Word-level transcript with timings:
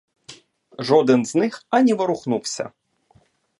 Жоден 0.79 1.25
з 1.25 1.35
них 1.35 1.65
ані 1.69 1.93
ворухнувся. 1.93 2.71